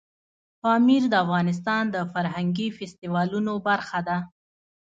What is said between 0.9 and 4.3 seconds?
د افغانستان د فرهنګي فستیوالونو برخه ده.